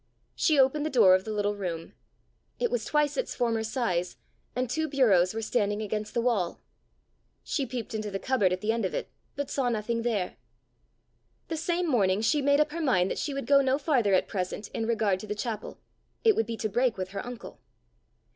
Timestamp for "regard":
14.87-15.19